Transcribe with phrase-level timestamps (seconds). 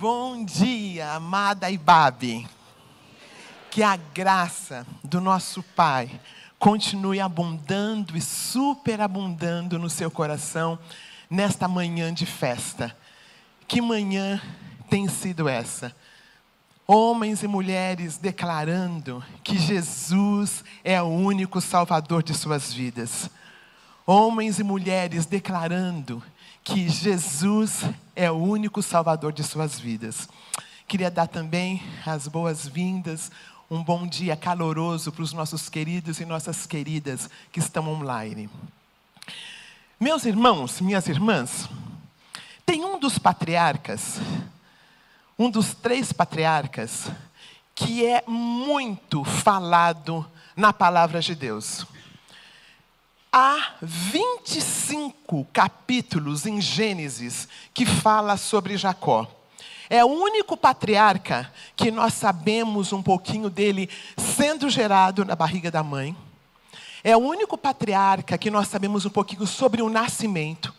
[0.00, 2.48] Bom dia, amada Ibabe.
[3.70, 6.10] Que a graça do nosso Pai
[6.58, 10.78] continue abundando e superabundando no seu coração
[11.28, 12.96] nesta manhã de festa.
[13.68, 14.40] Que manhã
[14.88, 15.94] tem sido essa?
[16.86, 23.28] Homens e mulheres declarando que Jesus é o único Salvador de suas vidas.
[24.06, 27.84] Homens e mulheres declarando que Jesus
[28.14, 30.28] é o único Salvador de suas vidas.
[30.86, 33.30] Queria dar também as boas-vindas,
[33.70, 38.50] um bom dia caloroso para os nossos queridos e nossas queridas que estão online.
[39.98, 41.68] Meus irmãos, minhas irmãs,
[42.66, 44.20] tem um dos patriarcas,
[45.38, 47.10] um dos três patriarcas,
[47.74, 51.86] que é muito falado na palavra de Deus.
[53.32, 59.24] Há 25 capítulos em Gênesis que fala sobre Jacó.
[59.88, 65.80] É o único patriarca que nós sabemos um pouquinho dele sendo gerado na barriga da
[65.80, 66.16] mãe.
[67.04, 70.74] É o único patriarca que nós sabemos um pouquinho sobre o nascimento.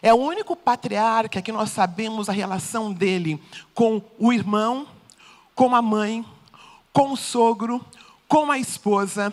[0.00, 3.42] É o único patriarca que nós sabemos a relação dele
[3.74, 4.86] com o irmão,
[5.56, 6.24] com a mãe,
[6.92, 7.84] com o sogro,
[8.28, 9.32] com a esposa,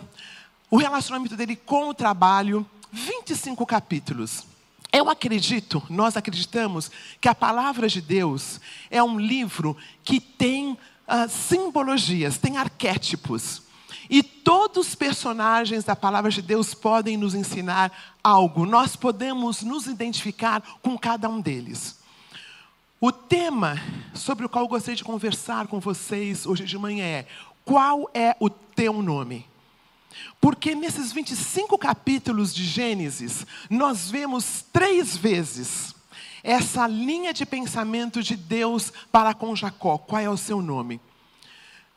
[0.69, 4.45] o relacionamento dele com o trabalho, 25 capítulos.
[4.91, 8.59] Eu acredito, nós acreditamos, que a palavra de Deus
[8.89, 13.61] é um livro que tem uh, simbologias, tem arquétipos.
[14.09, 17.91] E todos os personagens da palavra de Deus podem nos ensinar
[18.23, 18.65] algo.
[18.65, 21.99] Nós podemos nos identificar com cada um deles.
[22.99, 23.79] O tema
[24.13, 27.27] sobre o qual eu gostaria de conversar com vocês hoje de manhã é:
[27.63, 29.45] qual é o teu nome?
[30.39, 35.95] Porque nesses 25 capítulos de Gênesis, nós vemos três vezes
[36.43, 39.97] essa linha de pensamento de Deus para com Jacó.
[39.97, 41.01] Qual é o seu nome?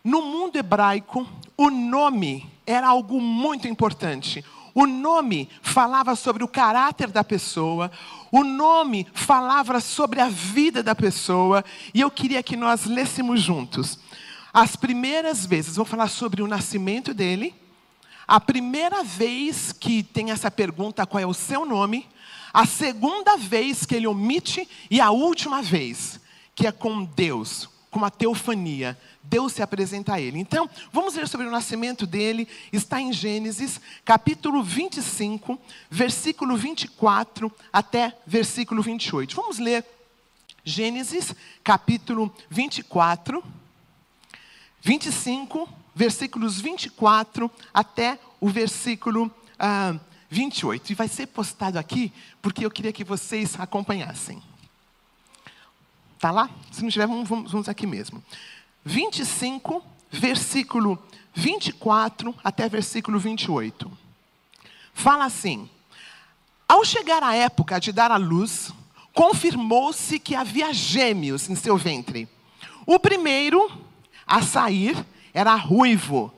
[0.02, 4.44] No mundo hebraico, o nome era algo muito importante.
[4.74, 7.90] O nome falava sobre o caráter da pessoa,
[8.30, 13.98] o nome falava sobre a vida da pessoa, e eu queria que nós lêssemos juntos.
[14.52, 17.54] As primeiras vezes, vou falar sobre o nascimento dele,
[18.30, 22.08] a primeira vez que tem essa pergunta, qual é o seu nome?
[22.52, 26.20] A segunda vez que ele omite e a última vez,
[26.54, 28.96] que é com Deus, com a teofania.
[29.20, 30.38] Deus se apresenta a ele.
[30.38, 32.46] Então, vamos ler sobre o nascimento dele.
[32.72, 35.58] Está em Gênesis, capítulo 25,
[35.90, 39.34] versículo 24 até versículo 28.
[39.34, 39.84] Vamos ler
[40.64, 43.42] Gênesis, capítulo 24,
[44.82, 49.94] 25 versículos 24 até o versículo ah,
[50.30, 50.92] 28.
[50.92, 54.42] E vai ser postado aqui porque eu queria que vocês acompanhassem.
[56.18, 56.48] Tá lá?
[56.72, 58.24] Se não tiver, vamos, vamos aqui mesmo.
[58.82, 60.98] 25, versículo
[61.34, 63.92] 24 até versículo 28.
[64.94, 65.68] Fala assim:
[66.66, 68.72] Ao chegar a época de dar à luz,
[69.12, 72.26] confirmou-se que havia gêmeos em seu ventre.
[72.86, 73.70] O primeiro
[74.26, 74.96] a sair
[75.32, 76.32] era ruivo,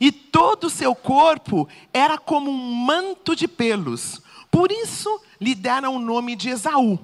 [0.00, 4.20] e todo o seu corpo era como um manto de pelos.
[4.50, 6.98] Por isso lhe deram o nome de Esaú.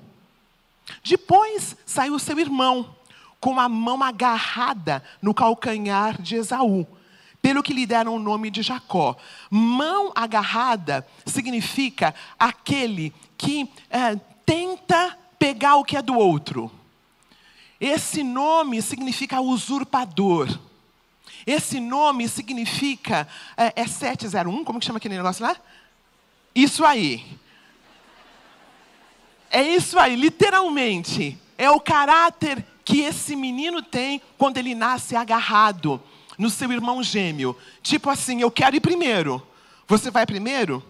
[1.05, 2.95] Depois saiu seu irmão,
[3.41, 6.87] com a mão agarrada no calcanhar de Esaú,
[7.41, 9.17] pelo que lhe deram o nome de Jacó.
[9.49, 14.15] Mão agarrada significa aquele que é,
[14.45, 16.71] tenta pegar o que é do outro.
[17.81, 20.59] Esse nome significa usurpador.
[21.47, 23.27] Esse nome significa.
[23.57, 25.57] É, é 701, como que chama aquele negócio lá?
[26.55, 27.25] Isso aí.
[29.51, 31.39] É isso aí, literalmente.
[31.59, 36.03] É o caráter que esse menino tem quando ele nasce agarrado
[36.39, 37.57] no seu irmão gêmeo.
[37.83, 39.47] Tipo assim, eu quero ir primeiro.
[39.87, 40.83] Você vai primeiro?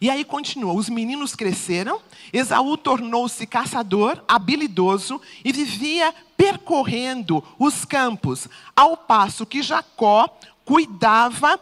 [0.00, 2.00] E aí continua: os meninos cresceram,
[2.32, 10.28] Esaú tornou-se caçador, habilidoso e vivia percorrendo os campos, ao passo que Jacó
[10.64, 11.58] cuidava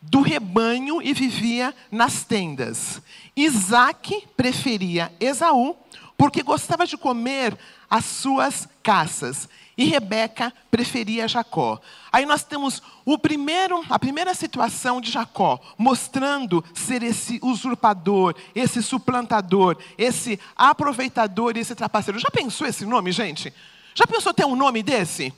[0.00, 3.00] do rebanho e vivia nas tendas.
[3.36, 5.76] Isaac preferia Esaú
[6.16, 7.56] porque gostava de comer
[7.90, 9.48] as suas caças.
[9.76, 11.78] E Rebeca preferia Jacó.
[12.10, 18.82] Aí nós temos o primeiro, a primeira situação de Jacó, mostrando ser esse usurpador, esse
[18.82, 22.18] suplantador, esse aproveitador e esse trapaceiro.
[22.18, 23.52] Já pensou esse nome, gente?
[23.94, 25.32] Já pensou ter um nome desse?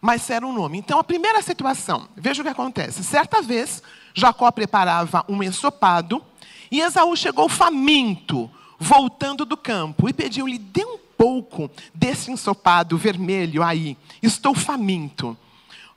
[0.00, 0.78] Mas era um nome.
[0.78, 3.02] Então, a primeira situação, veja o que acontece.
[3.02, 3.82] Certa vez,
[4.14, 6.22] Jacó preparava um ensopado
[6.70, 8.48] e Esaú chegou faminto,
[8.78, 13.96] voltando do campo, e pediu-lhe: dê um pouco desse ensopado vermelho aí.
[14.22, 15.36] Estou faminto.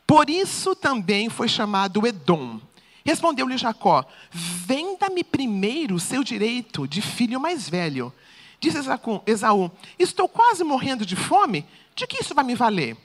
[0.06, 2.60] Por isso também foi chamado Edom.
[3.06, 8.14] Respondeu-lhe Jacó: Venda-me primeiro o seu direito de filho mais velho.
[8.60, 8.78] Disse
[9.26, 11.66] Esaú: Estou quase morrendo de fome.
[11.96, 12.98] De que isso vai me valer?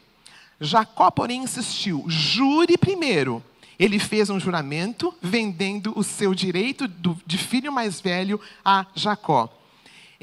[0.60, 3.42] Jacó, porém, insistiu: Jure primeiro.
[3.78, 6.86] Ele fez um juramento, vendendo o seu direito
[7.26, 9.52] de filho mais velho a Jacó.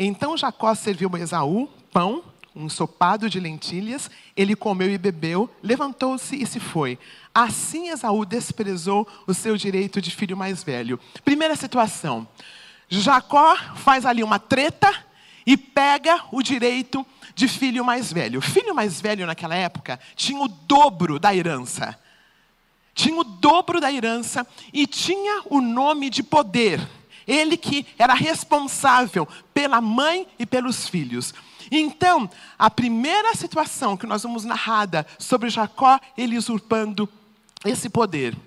[0.03, 2.23] Então Jacó serviu a Esaú pão,
[2.55, 6.97] um ensopado de lentilhas, ele comeu e bebeu, levantou-se e se foi.
[7.31, 10.99] Assim Esaú desprezou o seu direito de filho mais velho.
[11.23, 12.27] Primeira situação:
[12.89, 14.91] Jacó faz ali uma treta
[15.45, 17.05] e pega o direito
[17.35, 18.41] de filho mais velho.
[18.41, 21.95] Filho mais velho naquela época tinha o dobro da herança.
[22.95, 26.81] Tinha o dobro da herança e tinha o nome de poder.
[27.27, 31.33] Ele que era responsável pela mãe e pelos filhos.
[31.71, 32.29] Então,
[32.59, 37.07] a primeira situação que nós vamos narrada sobre Jacó, ele usurpando
[37.63, 38.37] esse poder.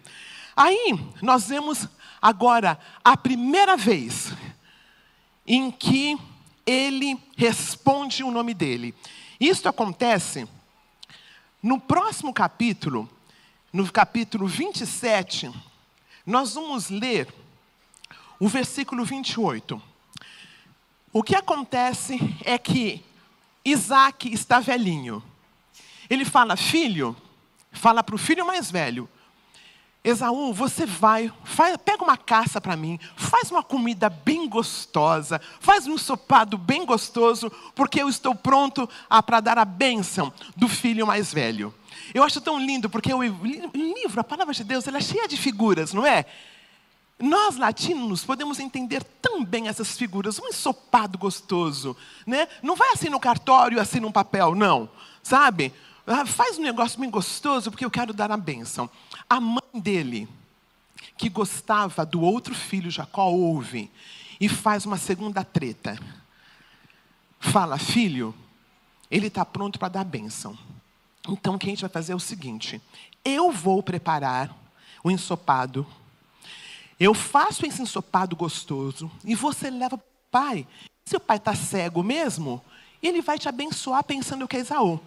[0.57, 1.89] Aí, nós vemos
[2.21, 4.33] agora a primeira vez
[5.47, 6.19] em que
[6.67, 8.95] ele responde o nome dele.
[9.41, 10.47] Isso acontece
[11.63, 13.09] no próximo capítulo,
[13.73, 15.51] no capítulo 27,
[16.27, 17.27] nós vamos ler
[18.39, 19.81] o versículo 28.
[21.13, 23.05] O que acontece é que
[23.65, 25.23] Isaac está velhinho.
[26.11, 27.17] Ele fala, filho,
[27.73, 29.09] fala para o filho mais velho:
[30.05, 35.87] Esaú, você vai, faz, pega uma caça para mim, faz uma comida bem gostosa, faz
[35.87, 38.89] um sopado bem gostoso, porque eu estou pronto
[39.25, 41.75] para dar a bênção do filho mais velho.
[42.13, 45.39] Eu acho tão lindo, porque o livro, a palavra de Deus, ela é cheia de
[45.39, 46.27] figuras, não é?
[47.19, 51.97] Nós latinos podemos entender tão bem essas figuras, um ensopado gostoso,
[52.27, 52.49] né?
[52.63, 54.89] Não vai assim no cartório, assim num papel, não,
[55.23, 55.73] sabe?
[56.07, 58.91] Ah, faz um negócio bem gostoso porque eu quero dar a bênção.
[59.31, 60.29] A mãe dele,
[61.17, 63.91] que gostava do outro filho, Jacó, ouve
[64.41, 65.99] e faz uma segunda treta.
[67.39, 68.35] Fala, filho,
[69.11, 70.59] ele está pronto para dar a bênção.
[71.29, 72.83] Então o que a gente vai fazer é o seguinte:
[73.25, 74.55] eu vou preparar
[75.03, 75.87] o ensopado,
[76.99, 80.67] eu faço esse ensopado gostoso e você leva para o pai.
[81.05, 82.63] Se o pai está cego mesmo,
[83.03, 85.01] ele vai te abençoar pensando que é Esaú.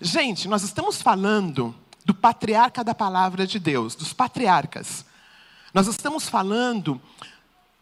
[0.00, 1.74] Gente, nós estamos falando
[2.04, 5.04] do patriarca da palavra de Deus, dos patriarcas.
[5.72, 7.00] Nós estamos falando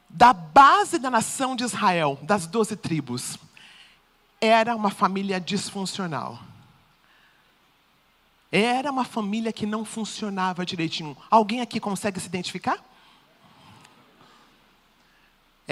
[0.09, 3.39] da base da nação de Israel, das doze tribos.
[4.41, 6.39] Era uma família disfuncional.
[8.51, 11.17] Era uma família que não funcionava direitinho.
[11.31, 12.90] Alguém aqui consegue se identificar?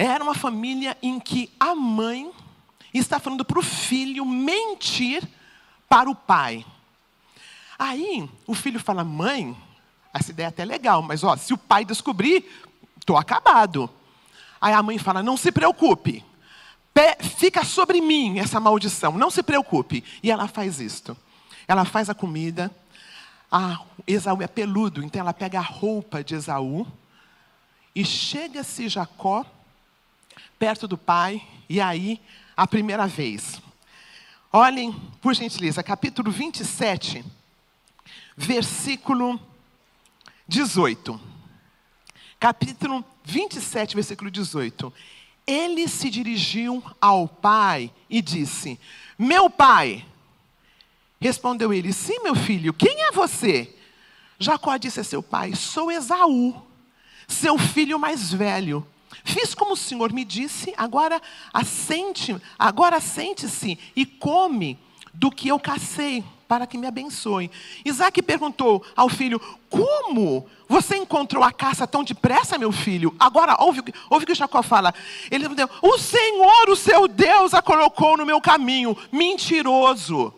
[0.01, 2.31] Era uma família em que a mãe
[2.95, 5.29] está falando para o filho mentir
[5.89, 6.65] para o pai.
[7.77, 9.57] Aí o filho fala: mãe,
[10.15, 12.49] essa ideia é até legal, mas ó, se o pai descobrir,
[12.97, 13.91] estou acabado.
[14.61, 16.25] Aí a mãe fala: não se preocupe,
[17.37, 20.05] fica sobre mim essa maldição, não se preocupe.
[20.23, 21.17] E ela faz isto.
[21.67, 22.71] Ela faz a comida.
[23.51, 26.87] Ah, Esaú é peludo, então ela pega a roupa de Esaú
[27.97, 29.45] e chega-se Jacó
[30.59, 32.21] perto do pai, e aí,
[32.57, 33.61] a primeira vez,
[34.51, 37.23] Olhem, por gentileza, capítulo 27,
[38.35, 39.39] versículo
[40.47, 41.21] 18.
[42.41, 44.91] Capítulo 27, versículo 18.
[45.47, 48.81] Ele se dirigiu ao pai e disse:
[49.19, 50.07] Meu pai.
[51.21, 53.77] Respondeu ele: Sim, meu filho, quem é você?
[54.39, 56.55] Jacó disse a seu pai: Sou Esaú,
[57.27, 58.87] seu filho mais velho.
[59.25, 61.21] Fiz como o Senhor me disse, agora
[61.53, 64.79] assente, agora sente-se e come
[65.13, 67.51] do que eu cacei, para que me abençoe.
[67.85, 73.15] Isaac perguntou ao filho: Como você encontrou a caça tão depressa, meu filho?
[73.19, 74.95] Agora, ouve, ouve o que Jacó fala.
[75.31, 78.97] Ele respondeu: O Senhor, o seu Deus, a colocou no meu caminho.
[79.13, 80.33] Mentiroso.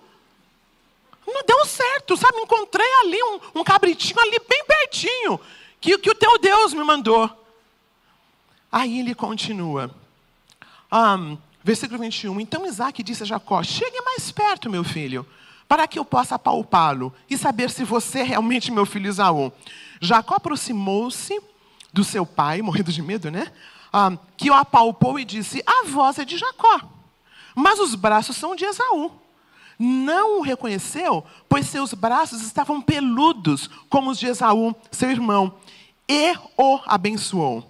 [1.26, 2.38] Não deu certo, sabe?
[2.38, 5.40] Encontrei ali um, um cabritinho ali bem pertinho,
[5.80, 7.39] que, que o teu Deus me mandou.
[8.70, 9.90] Aí ele continua.
[10.92, 12.40] Um, versículo 21.
[12.40, 15.26] Então Isaac disse a Jacó: Chegue mais perto, meu filho,
[15.68, 19.52] para que eu possa apalpá-lo e saber se você é realmente meu filho Isaú.
[20.00, 21.40] Jacó aproximou-se
[21.92, 23.50] do seu pai, morrendo de medo, né?
[23.92, 26.80] Um, que o apalpou e disse: A voz é de Jacó,
[27.54, 29.12] mas os braços são de Esaú.
[29.82, 35.54] Não o reconheceu, pois seus braços estavam peludos, como os de Esaú, seu irmão,
[36.06, 37.69] e o abençoou.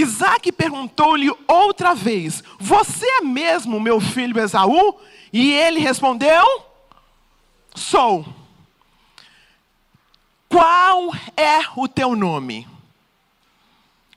[0.00, 4.98] Isaac perguntou-lhe outra vez: Você é mesmo meu filho Esaú?
[5.32, 6.44] E ele respondeu:
[7.74, 8.24] Sou.
[10.48, 12.66] Qual é o teu nome?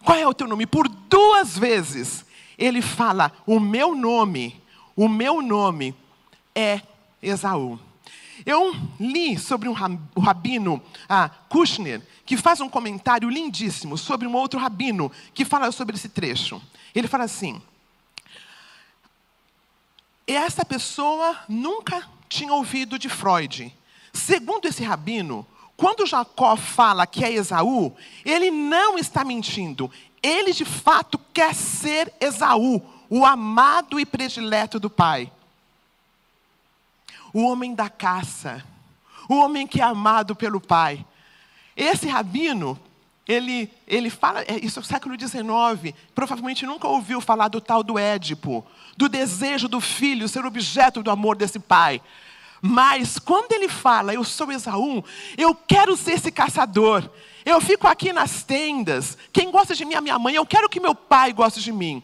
[0.04, 0.66] Qual é o teu nome?
[0.66, 2.26] Por duas vezes
[2.58, 4.62] ele fala: O meu nome,
[4.96, 5.96] o meu nome
[6.54, 6.82] é
[7.22, 7.80] Esaú.
[8.46, 14.60] Eu li sobre um rabino, ah, Kushner, que faz um comentário lindíssimo sobre um outro
[14.60, 16.62] rabino que fala sobre esse trecho.
[16.96, 17.62] Ele fala assim:
[20.26, 23.76] essa pessoa nunca tinha ouvido de Freud.
[24.14, 25.46] Segundo esse rabino,
[25.76, 29.90] quando Jacó fala que é Esaú, ele não está mentindo.
[30.22, 35.32] Ele de fato quer ser Esaú, o amado e predileto do pai.
[37.34, 38.64] O homem da caça,
[39.30, 41.06] o homem que é amado pelo pai.
[41.76, 42.80] Esse rabino,
[43.28, 47.84] ele, ele fala, é, isso é o século XIX, provavelmente nunca ouviu falar do tal
[47.84, 48.66] do Édipo,
[48.98, 52.02] do desejo do filho ser objeto do amor desse pai.
[52.62, 55.04] Mas quando ele fala, eu sou Esaú,
[55.38, 57.10] eu quero ser esse caçador.
[57.44, 59.18] Eu fico aqui nas tendas.
[59.34, 60.36] Quem gosta de mim é minha mãe.
[60.36, 62.04] Eu quero que meu pai goste de mim.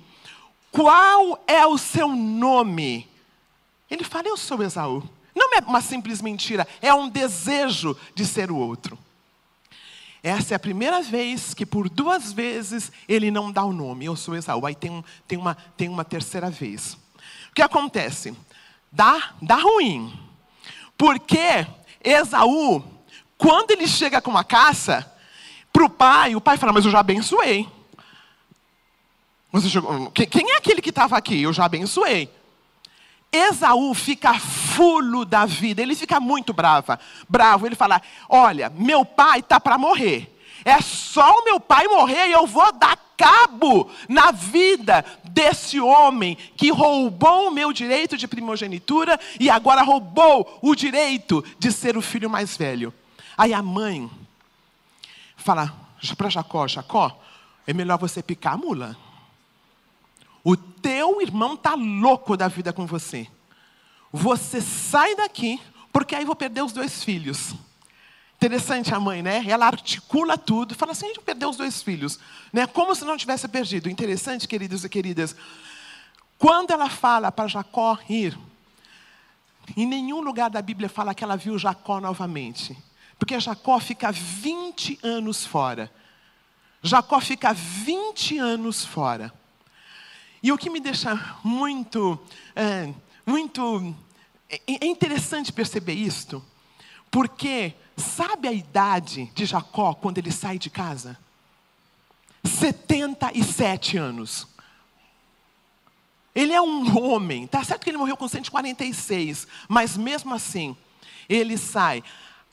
[0.71, 3.07] Qual é o seu nome?
[3.89, 5.07] Ele fala, eu sou Esaú.
[5.47, 8.97] Não é uma simples mentira, é um desejo de ser o outro.
[10.21, 14.05] Essa é a primeira vez que por duas vezes ele não dá o nome.
[14.05, 14.65] Eu sou Esaú.
[14.65, 16.97] Aí tem, tem, uma, tem uma terceira vez.
[17.49, 18.35] O que acontece?
[18.91, 20.19] Dá, dá ruim.
[20.97, 21.65] Porque
[22.03, 22.83] Esaú,
[23.37, 25.09] quando ele chega com uma caça,
[25.71, 27.69] para o pai, o pai fala, mas eu já abençoei.
[29.51, 31.41] Você chegou, quem é aquele que estava aqui?
[31.41, 32.29] Eu já abençoei.
[33.37, 37.65] Esaú fica fulo da vida, ele fica muito brava, bravo.
[37.65, 40.33] Ele fala: Olha, meu pai está para morrer.
[40.65, 46.37] É só o meu pai morrer e eu vou dar cabo na vida desse homem
[46.55, 52.01] que roubou o meu direito de primogenitura e agora roubou o direito de ser o
[52.01, 52.93] filho mais velho.
[53.37, 54.09] Aí a mãe
[55.35, 55.73] fala
[56.17, 57.17] para Jacó: Jacó,
[57.65, 59.06] é melhor você picar a mula.
[60.49, 63.27] O teu irmão está louco da vida com você.
[64.13, 65.59] Você sai daqui,
[65.91, 67.53] porque aí vou perder os dois filhos.
[68.37, 69.43] Interessante a mãe, né?
[69.45, 72.17] Ela articula tudo, fala assim: a gente perdeu os dois filhos,
[72.53, 72.65] né?
[72.65, 73.89] Como se não tivesse perdido.
[73.89, 75.35] Interessante, queridos e queridas.
[76.37, 78.39] Quando ela fala para Jacó ir,
[79.75, 82.77] em nenhum lugar da Bíblia fala que ela viu Jacó novamente.
[83.19, 85.91] Porque Jacó fica 20 anos fora.
[86.81, 89.33] Jacó fica 20 anos fora.
[90.41, 92.19] E o que me deixa muito,
[92.55, 92.93] é,
[93.25, 93.95] muito.
[94.49, 96.43] É, é interessante perceber isto,
[97.09, 101.17] porque sabe a idade de Jacó quando ele sai de casa?
[102.43, 104.47] 77 anos.
[106.33, 110.77] Ele é um homem, tá certo que ele morreu com 146, mas mesmo assim,
[111.27, 112.03] ele sai.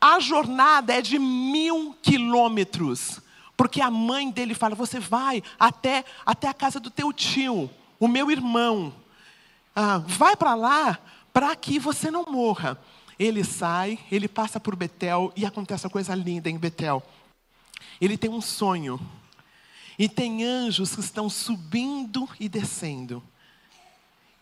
[0.00, 3.20] A jornada é de mil quilômetros.
[3.56, 8.08] Porque a mãe dele fala: você vai até, até a casa do teu tio, o
[8.08, 8.92] meu irmão.
[9.74, 10.98] Ah, vai para lá
[11.32, 12.78] para que você não morra.
[13.18, 17.02] Ele sai, ele passa por Betel e acontece uma coisa linda em Betel.
[18.00, 19.00] Ele tem um sonho.
[19.96, 23.22] E tem anjos que estão subindo e descendo.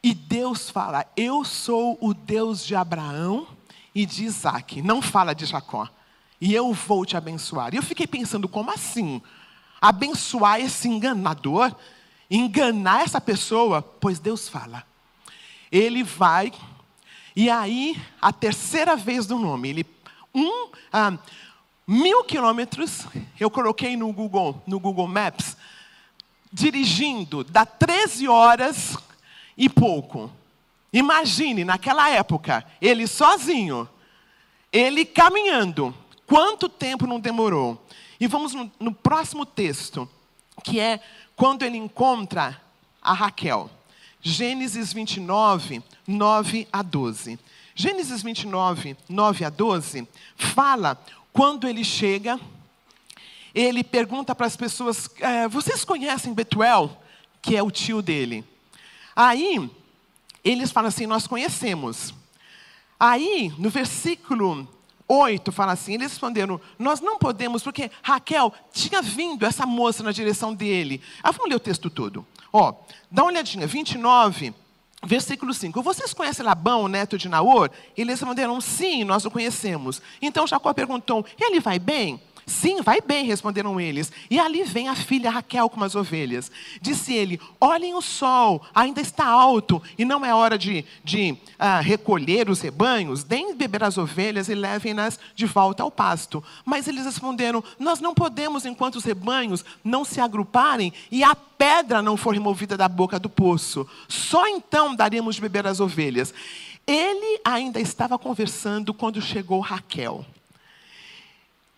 [0.02, 3.46] E Deus fala: Eu sou o Deus de Abraão
[3.94, 4.80] e de Isaac.
[4.80, 5.88] Não fala de Jacó
[6.42, 7.72] e eu vou te abençoar.
[7.72, 9.22] E eu fiquei pensando, como assim?
[9.80, 11.72] Abençoar esse enganador?
[12.28, 13.80] Enganar essa pessoa?
[13.80, 14.82] Pois Deus fala.
[15.70, 16.52] Ele vai,
[17.36, 19.86] e aí, a terceira vez do nome, ele,
[20.34, 21.16] um, ah,
[21.86, 23.06] mil quilômetros,
[23.38, 25.56] eu coloquei no Google, no Google Maps,
[26.52, 28.98] dirigindo, dá 13 horas
[29.56, 30.28] e pouco.
[30.92, 33.88] Imagine, naquela época, ele sozinho,
[34.72, 35.94] ele caminhando,
[36.32, 37.86] Quanto tempo não demorou?
[38.18, 40.08] E vamos no, no próximo texto,
[40.64, 40.98] que é
[41.36, 42.58] quando ele encontra
[43.02, 43.68] a Raquel.
[44.22, 47.38] Gênesis 29, 9 a 12.
[47.74, 50.98] Gênesis 29, 9 a 12, fala
[51.34, 52.40] quando ele chega,
[53.54, 56.98] ele pergunta para as pessoas: é, vocês conhecem Betuel?
[57.42, 58.42] Que é o tio dele.
[59.14, 59.70] Aí,
[60.42, 62.14] eles falam assim: nós conhecemos.
[62.98, 64.66] Aí, no versículo
[65.12, 70.10] 8 fala assim: eles responderam, nós não podemos, porque Raquel tinha vindo essa moça na
[70.10, 71.00] direção dele.
[71.22, 72.26] Ah, vamos ler o texto todo.
[72.52, 72.74] Ó,
[73.10, 74.54] dá uma olhadinha, 29,
[75.04, 75.82] versículo 5.
[75.82, 77.70] Vocês conhecem Labão, neto de Naor?
[77.96, 80.00] Eles responderam, sim, nós o conhecemos.
[80.20, 82.20] Então Jacó perguntou: ele vai bem?
[82.44, 84.10] Sim, vai bem, responderam eles.
[84.28, 86.50] E ali vem a filha Raquel com as ovelhas.
[86.80, 91.80] Disse ele: Olhem o sol, ainda está alto, e não é hora de, de ah,
[91.80, 93.22] recolher os rebanhos.
[93.22, 96.42] Deem beber as ovelhas e levem-nas de volta ao pasto.
[96.64, 102.02] Mas eles responderam: Nós não podemos enquanto os rebanhos não se agruparem e a pedra
[102.02, 103.88] não for removida da boca do poço.
[104.08, 106.34] Só então daremos de beber as ovelhas.
[106.84, 110.26] Ele ainda estava conversando quando chegou Raquel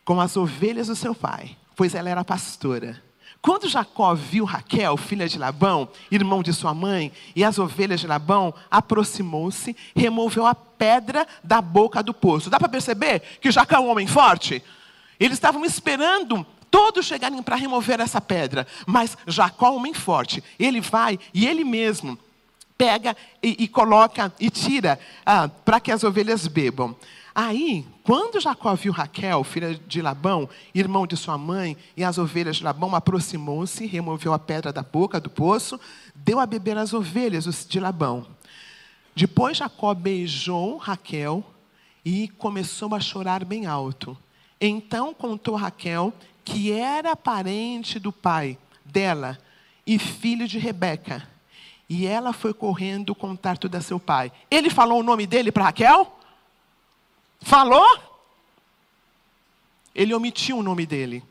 [0.04, 3.02] com as ovelhas do seu pai, pois ela era pastora.
[3.40, 8.06] Quando Jacó viu Raquel, filha de Labão, irmão de sua mãe, e as ovelhas de
[8.06, 12.48] Labão, aproximou-se, removeu a pedra da boca do poço.
[12.48, 14.62] Dá para perceber que Jacó é um homem forte?
[15.20, 20.42] Eles estavam esperando todos chegarem para remover essa pedra, mas Jacó é um homem forte.
[20.58, 22.18] Ele vai e ele mesmo
[22.76, 26.96] pega e, e coloca e tira ah, para que as ovelhas bebam.
[27.34, 32.56] Aí, quando Jacó viu Raquel, filha de Labão, irmão de sua mãe, e as ovelhas
[32.56, 35.80] de Labão, aproximou-se, removeu a pedra da boca do poço,
[36.14, 38.24] deu a beber as ovelhas de Labão.
[39.16, 41.44] Depois Jacó beijou Raquel
[42.04, 44.16] e começou a chorar bem alto.
[44.60, 46.12] Então contou Raquel
[46.44, 49.38] que era parente do pai dela
[49.86, 51.26] e filho de Rebeca.
[51.88, 54.30] E ela foi correndo contar tudo a seu pai.
[54.50, 56.18] Ele falou o nome dele para Raquel?
[57.44, 57.86] Falou?
[59.94, 61.22] Ele omitiu o nome dele.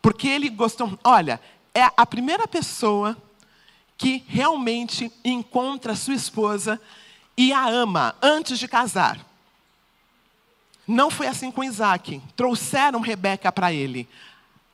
[0.00, 0.98] Porque ele gostou.
[1.04, 1.38] Olha,
[1.74, 3.16] é a primeira pessoa
[3.98, 6.80] que realmente encontra sua esposa
[7.36, 9.24] e a ama antes de casar.
[10.88, 12.20] Não foi assim com Isaac.
[12.34, 14.08] Trouxeram Rebeca para ele.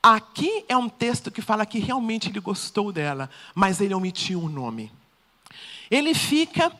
[0.01, 4.49] Aqui é um texto que fala que realmente ele gostou dela, mas ele omitiu o
[4.49, 4.89] nome.
[5.91, 6.71] Ele fica,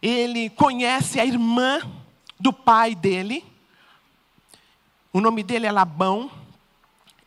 [0.00, 1.80] ele conhece a irmã
[2.38, 3.44] do pai dele.
[5.12, 6.30] O nome dele é Labão.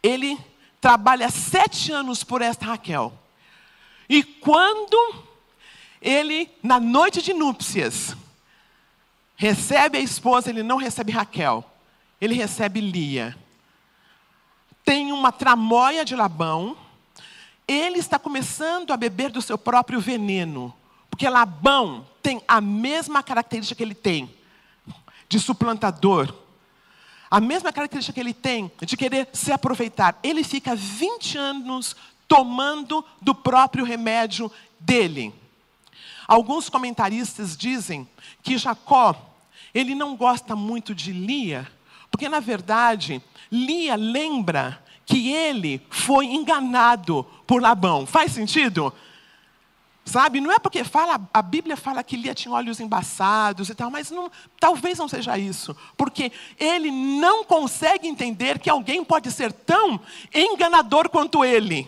[0.01, 0.37] Ele
[0.79, 3.13] trabalha sete anos por esta Raquel.
[4.09, 4.97] E quando
[6.01, 8.15] ele, na noite de núpcias,
[9.35, 11.63] recebe a esposa, ele não recebe Raquel,
[12.19, 13.37] ele recebe Lia.
[14.83, 16.75] Tem uma tramóia de Labão.
[17.67, 20.73] Ele está começando a beber do seu próprio veneno.
[21.09, 24.29] Porque Labão tem a mesma característica que ele tem
[25.31, 26.33] de suplantador.
[27.29, 30.19] A mesma característica que ele tem de querer se aproveitar.
[30.21, 31.95] Ele fica 20 anos
[32.27, 35.33] tomando do próprio remédio dele.
[36.27, 38.05] Alguns comentaristas dizem
[38.43, 39.15] que Jacó,
[39.73, 41.65] ele não gosta muito de Lia,
[42.09, 48.05] porque na verdade, Lia lembra que ele foi enganado por Labão.
[48.05, 48.93] Faz sentido?
[50.11, 50.41] Sabe?
[50.41, 54.11] Não é porque fala, a Bíblia fala que Lia tinha olhos embaçados e tal, mas
[54.11, 55.73] não, talvez não seja isso.
[55.95, 59.97] Porque ele não consegue entender que alguém pode ser tão
[60.33, 61.87] enganador quanto ele.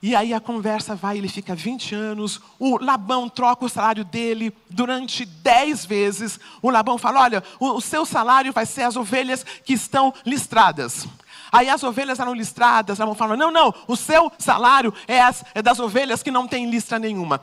[0.00, 4.56] E aí a conversa vai, ele fica 20 anos, o Labão troca o salário dele
[4.70, 6.38] durante 10 vezes.
[6.62, 11.08] O Labão fala: olha, o, o seu salário vai ser as ovelhas que estão listradas.
[11.56, 15.62] Aí as ovelhas eram listradas, estavam falando: não, não, o seu salário é, as, é
[15.62, 17.40] das ovelhas que não tem listra nenhuma.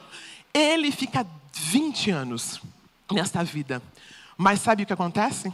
[0.53, 2.61] Ele fica 20 anos
[3.11, 3.81] nesta vida.
[4.37, 5.51] Mas sabe o que acontece?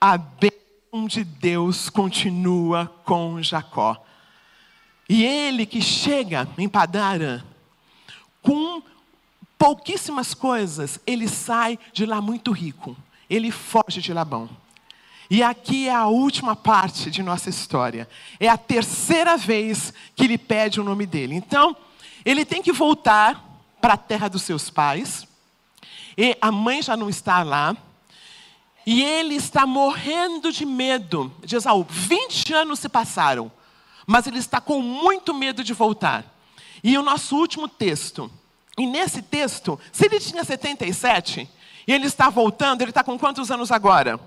[0.00, 4.02] A bênção de Deus continua com Jacó.
[5.06, 7.42] E ele que chega em Padarã
[8.40, 8.82] com
[9.58, 12.96] pouquíssimas coisas, ele sai de lá muito rico.
[13.28, 14.48] Ele foge de Labão.
[15.30, 18.08] E aqui é a última parte de nossa história.
[18.38, 21.34] É a terceira vez que ele pede o nome dele.
[21.34, 21.76] Então,
[22.24, 23.42] ele tem que voltar
[23.80, 25.26] para a terra dos seus pais.
[26.16, 27.76] E a mãe já não está lá.
[28.86, 31.86] E ele está morrendo de medo de Esaú.
[31.88, 33.50] 20 anos se passaram,
[34.06, 36.24] mas ele está com muito medo de voltar.
[36.82, 38.30] E o nosso último texto.
[38.76, 41.48] E nesse texto, se ele tinha 77
[41.86, 44.20] e ele está voltando, ele está com quantos anos agora?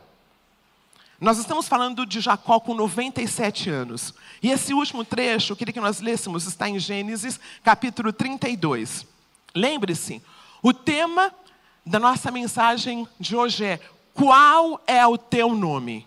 [1.19, 4.13] Nós estamos falando de Jacó com 97 anos.
[4.41, 9.03] E esse último trecho, eu queria que nós lêssemos, está em Gênesis, capítulo 32.
[9.55, 10.21] Lembre-se,
[10.61, 11.33] o tema
[11.83, 13.79] da nossa mensagem de hoje é:
[14.13, 16.05] Qual é o teu nome?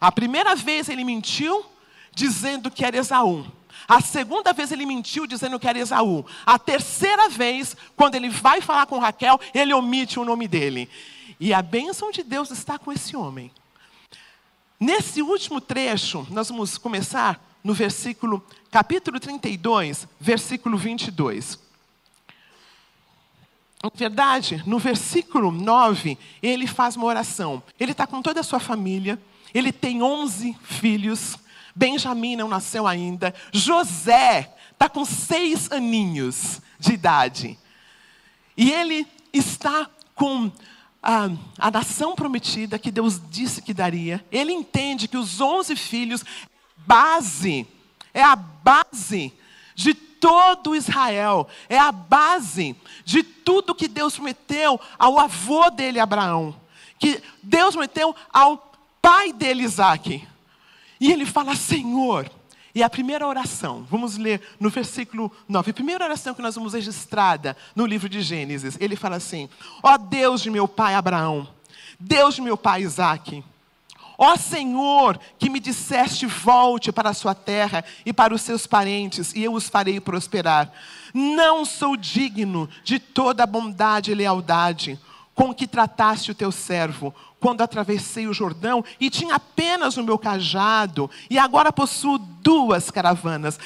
[0.00, 1.66] A primeira vez ele mentiu,
[2.14, 3.44] dizendo que era Esaú.
[3.88, 6.24] A segunda vez ele mentiu, dizendo que era Esaú.
[6.44, 10.88] A terceira vez, quando ele vai falar com Raquel, ele omite o nome dele.
[11.40, 13.50] E a bênção de Deus está com esse homem.
[14.78, 21.58] Nesse último trecho, nós vamos começar no versículo, capítulo 32, versículo 22.
[23.82, 27.62] na verdade, no versículo 9, ele faz uma oração.
[27.80, 29.18] Ele está com toda a sua família,
[29.54, 31.38] ele tem 11 filhos,
[31.74, 37.58] Benjamim não nasceu ainda, José está com seis aninhos de idade.
[38.54, 40.52] E ele está com
[41.02, 41.28] a,
[41.58, 44.24] a, nação prometida que Deus disse que daria.
[44.30, 46.24] Ele entende que os onze filhos,
[46.78, 47.66] base,
[48.12, 49.32] é a base
[49.74, 56.58] de todo Israel, é a base de tudo que Deus prometeu ao avô dele, Abraão,
[56.98, 60.26] que Deus prometeu ao pai dele, Isaac.
[60.98, 62.30] E ele fala: Senhor,
[62.76, 66.74] e a primeira oração, vamos ler no versículo 9, a primeira oração que nós vamos
[66.74, 69.48] registrada no livro de Gênesis, ele fala assim:
[69.82, 71.48] Ó Deus de meu pai Abraão,
[71.98, 73.42] Deus de meu pai Isaque,
[74.18, 79.32] ó Senhor, que me disseste volte para a sua terra e para os seus parentes,
[79.32, 80.70] e eu os farei prosperar.
[81.14, 85.00] Não sou digno de toda a bondade e lealdade
[85.36, 87.14] com que trataste o teu servo,
[87.46, 93.56] quando atravessei o Jordão e tinha apenas o meu cajado, e agora possuo duas caravanas.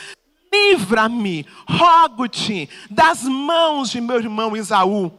[0.53, 5.11] Livra-me, rogo-te, das mãos de meu irmão Isaú,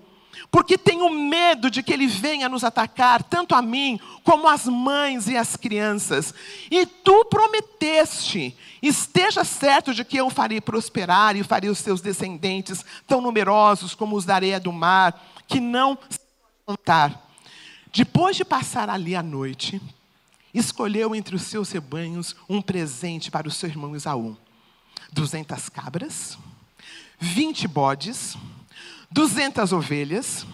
[0.51, 5.27] porque tenho medo de que ele venha nos atacar, tanto a mim como as mães
[5.27, 6.31] e as crianças.
[6.69, 12.85] E tu prometeste, esteja certo de que eu farei prosperar e farei os seus descendentes
[13.07, 16.19] tão numerosos como os da areia do mar, que não se
[16.63, 17.30] contar.
[17.93, 19.81] Depois de passar ali a noite,
[20.53, 24.37] escolheu entre os seus rebanhos um presente para o seu irmão Isaú:
[25.11, 26.37] duzentas cabras,
[27.19, 28.37] vinte bodes,
[29.11, 30.45] duzentas ovelhas,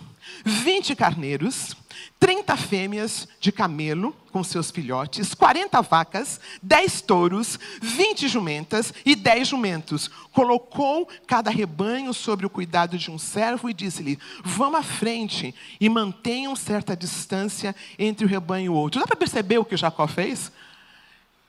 [0.43, 1.76] vinte carneiros,
[2.19, 9.47] 30 fêmeas de camelo com seus filhotes, 40 vacas, 10 touros, 20 jumentas e 10
[9.47, 10.10] jumentos.
[10.32, 15.88] Colocou cada rebanho sobre o cuidado de um servo e disse-lhe: Vão à frente e
[15.89, 18.99] mantenham certa distância entre o rebanho e o outro.
[18.99, 20.51] Dá para perceber o que Jacó fez?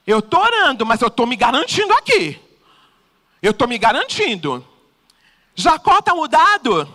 [0.07, 2.39] Eu estou orando, mas eu estou me garantindo aqui.
[3.43, 4.67] Eu estou me garantindo.
[5.55, 6.89] Jacó está mudado?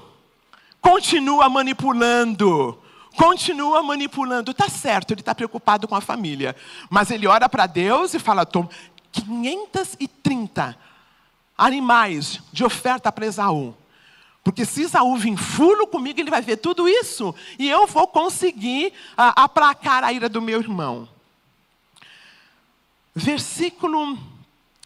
[0.79, 2.82] Continua manipulando
[3.17, 4.51] continua manipulando.
[4.51, 6.55] Está certo, ele está preocupado com a família.
[6.89, 8.67] Mas ele ora para Deus e fala: Tom,
[9.11, 10.77] 530
[11.57, 13.75] animais de oferta para Esaú.
[14.43, 17.33] Porque se Esaú vir fulo comigo, ele vai ver tudo isso.
[17.57, 21.07] E eu vou conseguir uh, aplacar a ira do meu irmão.
[23.15, 24.17] Versículo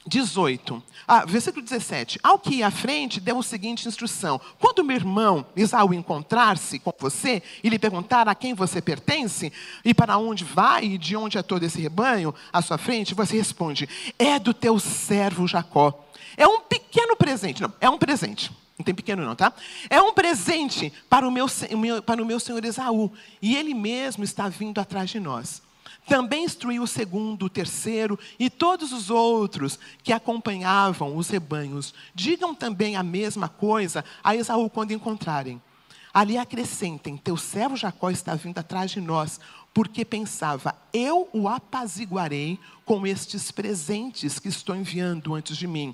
[0.08, 0.82] 18.
[1.08, 2.20] Ah, versículo 17.
[2.24, 6.94] Ao que ia à frente, deu a seguinte instrução: Quando meu irmão Isaú encontrar-se com
[6.98, 9.52] você e lhe perguntar a quem você pertence
[9.84, 13.38] e para onde vai e de onde é todo esse rebanho à sua frente, você
[13.38, 16.06] responde: É do teu servo Jacó.
[16.38, 17.62] É um pequeno presente.
[17.62, 18.52] Não, é um presente.
[18.78, 19.52] Não tem pequeno não, tá?
[19.90, 21.48] É um presente para o meu,
[22.06, 23.12] para o meu senhor Esaú.
[23.42, 25.64] E ele mesmo está vindo atrás de nós.
[26.08, 31.94] Também instruiu o segundo, o terceiro e todos os outros que acompanhavam os rebanhos.
[32.16, 35.62] Digam também a mesma coisa a Esaú quando encontrarem.
[36.14, 39.40] Ali acrescentem: Teu servo Jacó está vindo atrás de nós,
[39.74, 45.94] porque pensava: Eu o apaziguarei com estes presentes que estou enviando antes de mim.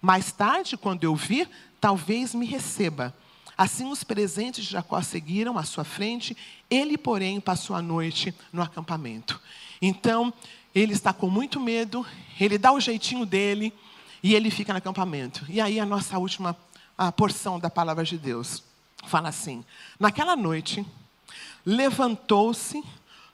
[0.00, 1.48] Mais tarde, quando eu vir,
[1.80, 3.14] talvez me receba.
[3.56, 6.36] Assim os presentes de Jacó seguiram à sua frente,
[6.70, 9.40] ele, porém, passou a noite no acampamento.
[9.80, 10.32] Então,
[10.74, 12.06] ele está com muito medo,
[12.40, 13.72] ele dá o jeitinho dele
[14.22, 15.44] e ele fica no acampamento.
[15.48, 16.56] E aí a nossa última
[16.96, 18.62] a porção da palavra de Deus
[19.06, 19.64] fala assim:
[19.98, 20.84] Naquela noite,
[21.64, 22.82] levantou-se,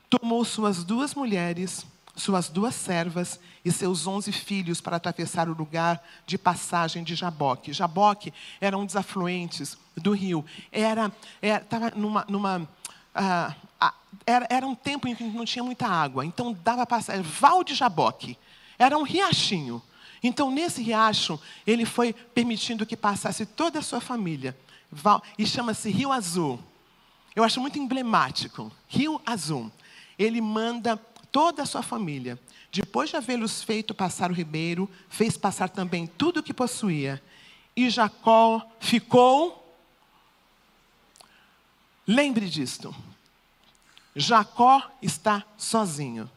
[0.09, 1.85] tomou suas duas mulheres,
[2.19, 7.73] suas duas servas e seus onze filhos para atravessar o lugar de passagem de Jaboque.
[7.73, 10.45] Jaboque eram dos afluentes do rio.
[10.73, 13.55] Era estava é, numa, numa uh,
[14.27, 17.23] era, era um tempo em que não tinha muita água, então dava passagem.
[17.23, 18.37] Val de Jaboque
[18.79, 19.83] era um riachinho.
[20.23, 24.57] Então nesse riacho ele foi permitindo que passasse toda a sua família.
[24.91, 26.59] Val, e chama-se Rio Azul.
[27.37, 28.73] Eu acho muito emblemático.
[28.89, 29.71] Rio Azul.
[30.19, 30.97] Ele manda
[31.31, 32.39] toda a sua família.
[32.73, 37.23] Depois de havê-los feito passar o ribeiro, fez passar também tudo o que possuía.
[37.77, 39.77] E Jacó ficou.
[42.07, 42.95] Lembre disto.
[44.15, 46.31] Jacó está sozinho.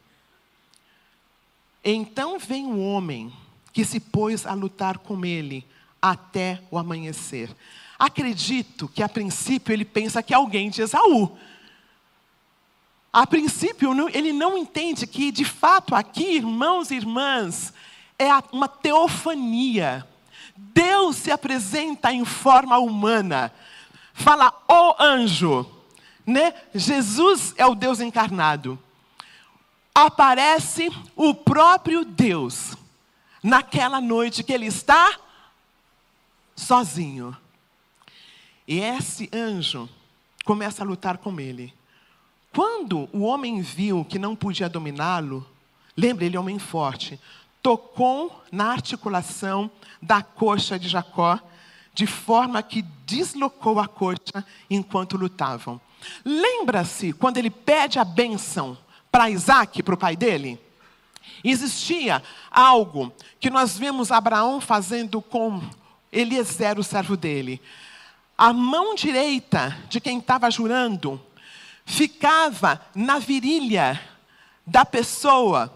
[1.84, 3.34] Então vem um homem
[3.73, 5.65] que se pôs a lutar com ele
[6.01, 7.49] até o amanhecer.
[7.97, 11.38] Acredito que a princípio ele pensa que é alguém de Esaú.
[13.13, 17.74] A princípio, ele não entende que, de fato, aqui, irmãos e irmãs,
[18.17, 20.08] é uma teofania.
[20.56, 23.52] Deus se apresenta em forma humana,
[24.13, 25.69] fala o anjo,
[26.26, 26.54] né?
[26.74, 28.80] Jesus é o Deus encarnado.
[29.93, 32.78] Aparece o próprio Deus
[33.43, 35.19] naquela noite que ele está
[36.56, 37.36] sozinho.
[38.65, 39.89] E esse anjo
[40.45, 41.74] começa a lutar com ele.
[42.54, 45.46] Quando o homem viu que não podia dominá-lo,
[45.96, 47.20] lembre, ele é homem forte,
[47.62, 51.40] tocou na articulação da coxa de Jacó,
[51.94, 55.80] de forma que deslocou a coxa enquanto lutavam.
[56.26, 58.78] Lembra-se quando ele pede a bênção
[59.12, 60.60] para Isaac, para o pai dele?
[61.44, 65.62] Existia algo que nós vemos Abraão fazendo com
[66.12, 67.62] Eliezer, o servo dele.
[68.38, 71.22] A mão direita de quem estava jurando
[71.86, 74.02] ficava na virilha
[74.65, 75.74] da pessoa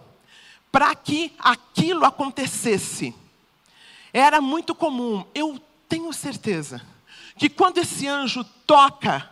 [0.72, 3.16] para que aquilo acontecesse.
[4.14, 6.82] Era muito comum, eu tenho certeza,
[7.38, 9.30] que quando esse anjo toca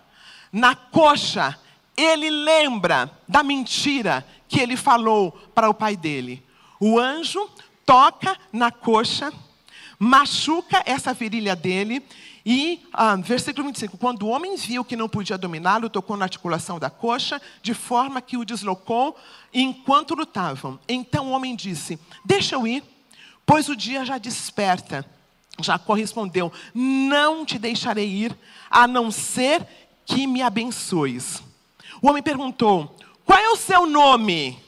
[0.52, 1.58] na coxa,
[1.96, 6.44] ele lembra da mentira que ele falou para o pai dele.
[6.80, 7.50] O anjo
[7.86, 9.32] toca na coxa,
[9.98, 12.04] machuca essa virilha dele
[12.46, 16.78] e, ah, versículo 25: quando o homem viu que não podia dominá-lo, tocou na articulação
[16.78, 19.16] da coxa, de forma que o deslocou
[19.54, 20.78] enquanto lutavam.
[20.88, 22.84] Então o homem disse: Deixa eu ir,
[23.46, 25.06] pois o dia já desperta.
[25.62, 28.38] Jacó respondeu: Não te deixarei ir,
[28.70, 29.66] a não ser
[30.06, 31.42] que me abençoes.
[32.02, 32.94] O homem perguntou:
[33.26, 34.62] Qual é o seu nome?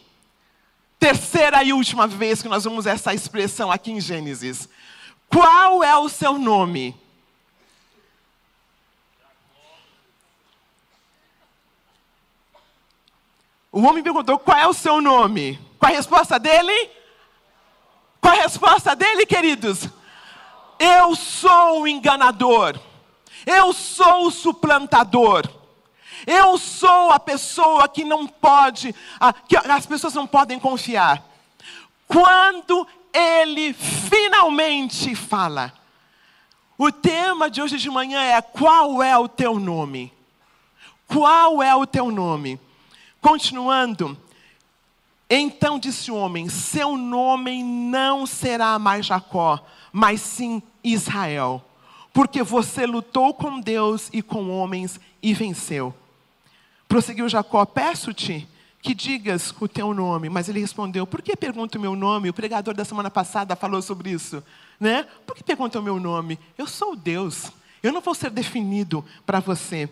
[0.97, 4.69] Terceira e última vez que nós vemos essa expressão aqui em Gênesis.
[5.27, 6.95] Qual é o seu nome?
[13.75, 15.59] O homem perguntou: qual é o seu nome?
[15.77, 16.89] Qual a resposta dele?
[18.21, 19.89] Qual a resposta dele, queridos?
[20.79, 22.79] Eu sou o enganador.
[23.45, 25.43] Eu sou o suplantador.
[26.25, 28.95] Eu sou a pessoa que não pode,
[29.45, 31.21] que as pessoas não podem confiar.
[32.07, 35.73] Quando ele finalmente fala,
[36.77, 40.13] o tema de hoje de manhã é: qual é o teu nome?
[41.09, 42.57] Qual é o teu nome?
[43.25, 44.15] Continuando,
[45.27, 51.65] então disse o homem: Seu nome não será mais Jacó, mas sim Israel,
[52.13, 55.91] porque você lutou com Deus e com homens e venceu.
[56.87, 58.47] Prosseguiu Jacó: Peço-te
[58.79, 60.29] que digas o teu nome.
[60.29, 62.29] Mas ele respondeu: Por que pergunta o meu nome?
[62.29, 64.43] O pregador da semana passada falou sobre isso.
[64.79, 65.03] Né?
[65.25, 66.37] Por que pergunta o meu nome?
[66.55, 67.51] Eu sou Deus.
[67.81, 69.89] Eu não vou ser definido para você.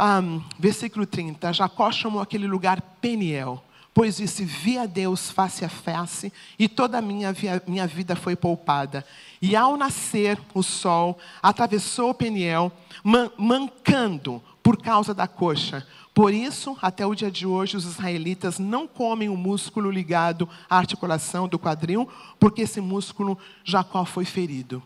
[0.00, 5.68] Um, versículo 30, Jacó chamou aquele lugar Peniel, pois disse: Vi a Deus face a
[5.68, 7.36] face, e toda a minha,
[7.66, 9.04] minha vida foi poupada.
[9.42, 12.72] E ao nascer o sol, atravessou Peniel,
[13.04, 15.86] man, mancando por causa da coxa.
[16.14, 20.78] Por isso, até o dia de hoje, os israelitas não comem o músculo ligado à
[20.78, 22.08] articulação do quadril,
[22.38, 24.82] porque esse músculo Jacó foi ferido.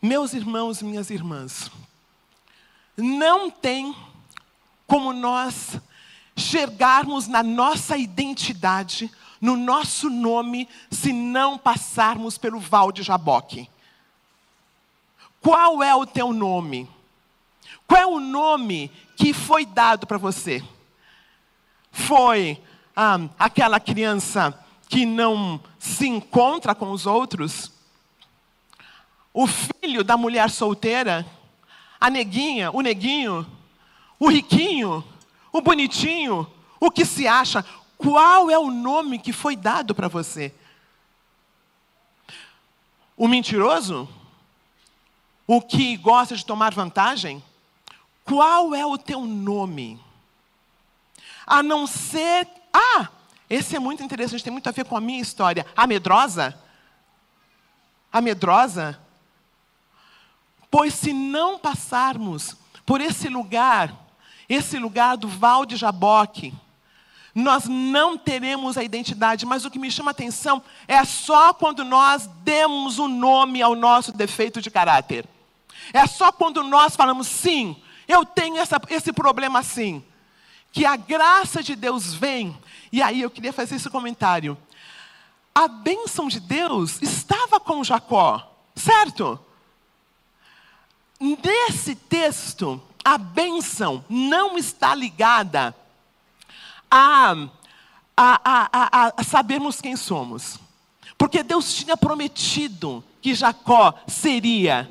[0.00, 1.68] Meus irmãos, minhas irmãs,
[2.96, 3.94] não tem
[4.90, 5.80] como nós
[6.36, 9.08] chegarmos na nossa identidade,
[9.40, 13.70] no nosso nome, se não passarmos pelo Val de Jaboque.
[15.40, 16.90] Qual é o teu nome?
[17.86, 20.60] Qual é o nome que foi dado para você?
[21.92, 22.60] Foi
[22.96, 24.52] ah, aquela criança
[24.88, 27.70] que não se encontra com os outros?
[29.32, 31.24] O filho da mulher solteira?
[32.00, 33.59] A neguinha, o neguinho?
[34.20, 35.02] O riquinho,
[35.50, 36.46] o bonitinho,
[36.78, 37.64] o que se acha.
[37.96, 40.54] Qual é o nome que foi dado para você?
[43.16, 44.06] O mentiroso?
[45.46, 47.42] O que gosta de tomar vantagem?
[48.22, 49.98] Qual é o teu nome?
[51.46, 52.46] A não ser.
[52.72, 53.08] Ah,
[53.48, 55.66] esse é muito interessante, tem muito a ver com a minha história.
[55.74, 56.56] A medrosa?
[58.12, 59.00] A medrosa?
[60.70, 62.54] Pois se não passarmos
[62.86, 63.99] por esse lugar
[64.50, 66.52] esse lugar do Val de Jaboque,
[67.32, 71.84] nós não teremos a identidade, mas o que me chama a atenção é só quando
[71.84, 75.24] nós demos um nome ao nosso defeito de caráter.
[75.92, 77.76] É só quando nós falamos, sim,
[78.08, 80.04] eu tenho essa, esse problema assim,
[80.72, 82.58] que a graça de Deus vem.
[82.90, 84.58] E aí eu queria fazer esse comentário.
[85.54, 89.38] A bênção de Deus estava com Jacó, certo?
[91.20, 95.74] Nesse texto, a bênção não está ligada
[96.90, 97.32] a,
[98.16, 100.58] a, a, a, sabermos quem somos.
[101.16, 104.90] Porque Deus tinha prometido que Jacó seria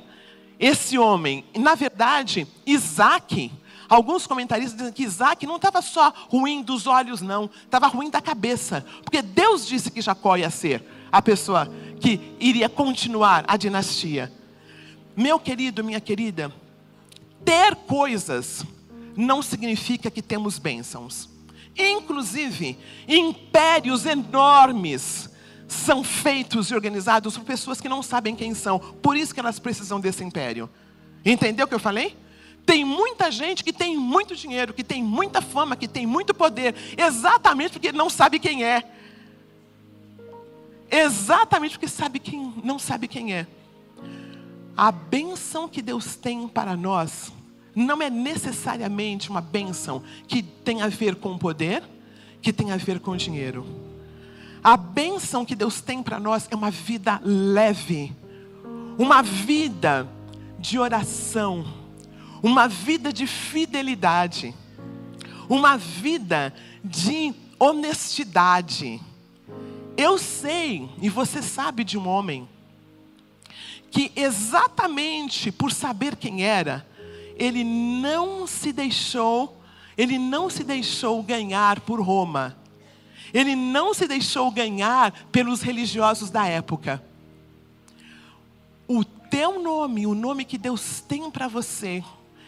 [0.59, 3.51] esse homem, na verdade, Isaac,
[3.87, 8.21] alguns comentaristas dizem que Isaac não estava só ruim dos olhos, não, estava ruim da
[8.21, 14.31] cabeça, porque Deus disse que Jacó ia ser a pessoa que iria continuar a dinastia.
[15.15, 16.53] Meu querido, minha querida,
[17.43, 18.63] ter coisas
[19.15, 21.29] não significa que temos bênçãos.
[21.77, 25.29] Inclusive, impérios enormes
[25.67, 28.79] são feitos e organizados por pessoas que não sabem quem são.
[28.79, 30.69] Por isso que elas precisam desse império.
[31.23, 32.17] Entendeu o que eu falei?
[32.65, 36.75] Tem muita gente que tem muito dinheiro, que tem muita fama, que tem muito poder,
[36.97, 38.83] exatamente porque não sabe quem é.
[40.91, 43.47] Exatamente porque sabe quem não sabe quem é.
[44.75, 47.31] A benção que Deus tem para nós
[47.75, 51.83] não é necessariamente uma benção que tem a ver com poder,
[52.41, 53.65] que tem a ver com dinheiro.
[54.63, 58.13] A bênção que Deus tem para nós é uma vida leve,
[58.97, 60.07] uma vida
[60.57, 61.65] de oração,
[62.43, 64.53] uma vida de fidelidade,
[65.47, 66.53] uma vida
[66.83, 69.01] de honestidade.
[69.95, 72.47] Eu sei, e você sabe de um homem,
[73.91, 76.85] que exatamente por saber quem era,
[77.35, 79.61] ele não se deixou,
[79.97, 82.57] ele não se deixou ganhar por Roma.
[83.33, 87.03] Ele não se deixou ganhar pelos religiosos da época.
[88.87, 92.03] O teu nome, o nome que Deus tem para você,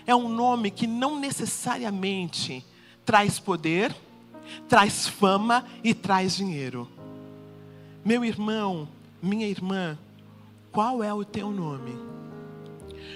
[0.06, 2.66] é um nome que não necessariamente
[3.06, 3.96] traz poder,
[4.68, 6.90] traz fama e traz dinheiro.
[8.04, 8.88] Meu irmão,
[9.22, 9.98] minha irmã,
[10.72, 11.98] qual é o teu nome?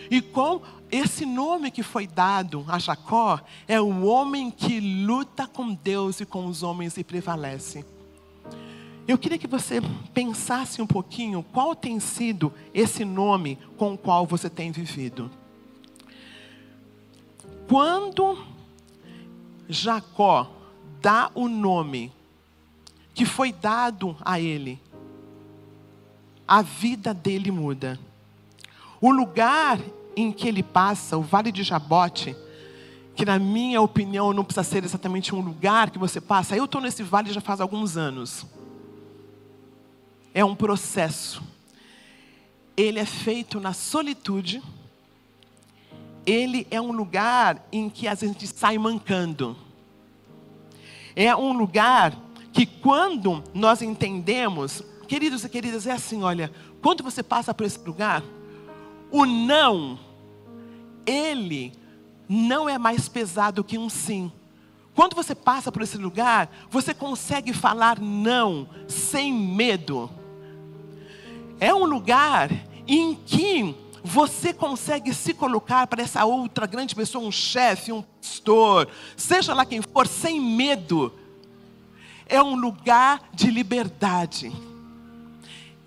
[0.10, 5.74] E com esse nome que foi dado a Jacó é o homem que luta com
[5.74, 7.86] Deus e com os homens e prevalece.
[9.08, 9.82] Eu queria que você
[10.14, 15.30] pensasse um pouquinho qual tem sido esse nome com o qual você tem vivido.
[17.68, 18.46] Quando
[19.70, 20.52] Jacó
[21.02, 22.12] dá o nome
[23.14, 24.80] que foi dado a ele,
[26.48, 28.00] a vida dele muda.
[29.02, 29.80] O lugar
[30.16, 32.36] em que ele passa, o Vale de Jabote,
[33.16, 36.56] que na minha opinião não precisa ser exatamente um lugar que você passa.
[36.56, 38.46] Eu estou nesse vale já faz alguns anos.
[40.34, 41.42] É um processo.
[42.76, 44.62] Ele é feito na solitude.
[46.26, 49.56] Ele é um lugar em que a gente sai mancando.
[51.16, 52.14] É um lugar
[52.52, 57.80] que quando nós entendemos, queridos e queridas, é assim, olha, quando você passa por esse
[57.80, 58.24] lugar,
[59.12, 60.00] o não,
[61.06, 61.74] ele
[62.28, 64.32] não é mais pesado que um sim.
[64.94, 70.10] Quando você passa por esse lugar, você consegue falar não sem medo.
[71.60, 72.50] É um lugar
[72.88, 78.88] em que você consegue se colocar para essa outra grande pessoa, um chefe, um pastor,
[79.18, 81.12] seja lá quem for, sem medo.
[82.28, 84.52] É um lugar de liberdade.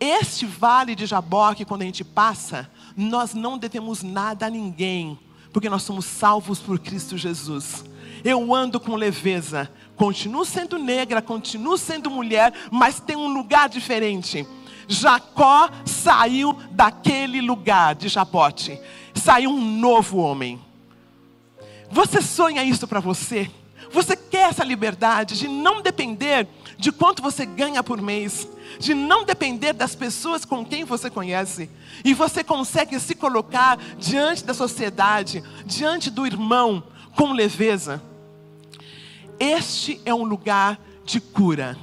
[0.00, 5.18] Este vale de Jaboque, quando a gente passa, nós não devemos nada a ninguém,
[5.52, 7.84] porque nós somos salvos por Cristo Jesus.
[8.24, 14.46] Eu ando com leveza, continuo sendo negra, continuo sendo mulher, mas tem um lugar diferente.
[14.87, 18.80] Jacó saiu daquele lugar de Jabote,
[19.14, 20.61] saiu um novo homem.
[21.90, 23.50] Você sonha isso para você?
[23.90, 26.46] Você quer essa liberdade de não depender
[26.78, 28.48] de quanto você ganha por mês?
[28.78, 31.70] de não depender das pessoas com quem você conhece,
[32.04, 36.82] e você consegue se colocar diante da sociedade, diante do irmão,
[37.16, 38.02] com leveza.
[39.38, 41.78] Este é um lugar de cura.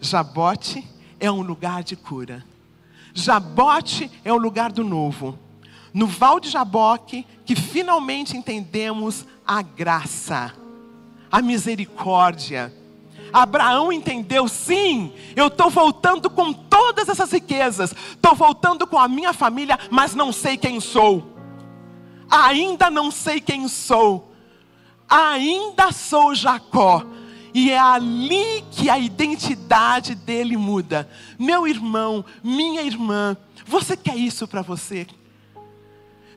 [0.00, 0.86] Jabote
[1.18, 2.44] é um lugar de cura.
[3.12, 5.38] Jabote é o lugar do novo.
[5.92, 10.54] No Val de Jaboque, que finalmente entendemos a graça,
[11.30, 12.72] a misericórdia,
[13.32, 19.32] Abraão entendeu: sim, eu estou voltando com todas essas riquezas, estou voltando com a minha
[19.32, 21.36] família, mas não sei quem sou.
[22.30, 24.32] Ainda não sei quem sou.
[25.08, 27.04] Ainda sou Jacó.
[27.52, 31.10] E é ali que a identidade dele muda.
[31.36, 35.06] Meu irmão, minha irmã, você quer isso para você?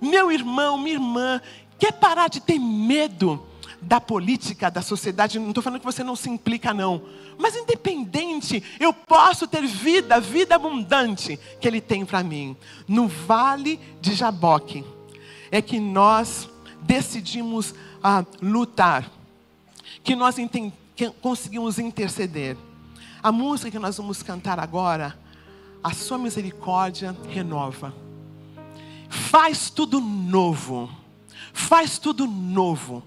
[0.02, 1.40] Meu irmão, minha irmã,
[1.78, 3.46] quer parar de ter medo?
[3.84, 7.02] Da política, da sociedade, não estou falando que você não se implica, não.
[7.38, 12.56] Mas independente, eu posso ter vida, vida abundante que Ele tem para mim.
[12.88, 14.86] No vale de Jaboque,
[15.52, 16.50] é que nós
[16.82, 19.10] decidimos ah, lutar,
[20.04, 20.36] que nós
[20.96, 22.58] que conseguimos interceder.
[23.22, 25.18] A música que nós vamos cantar agora,
[25.84, 27.94] a Sua misericórdia renova.
[29.10, 30.90] faz tudo novo.
[31.54, 33.04] Faz tudo novo.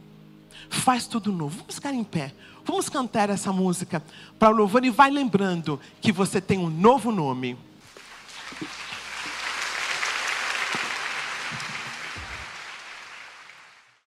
[0.68, 1.58] Faz tudo novo.
[1.58, 2.32] Vamos ficar em pé.
[2.64, 4.02] Vamos cantar essa música
[4.38, 7.56] para o louvor e vai lembrando que você tem um novo nome.